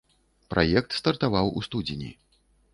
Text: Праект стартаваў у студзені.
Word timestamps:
Праект 0.53 0.97
стартаваў 1.01 1.53
у 1.61 1.65
студзені. 1.69 2.11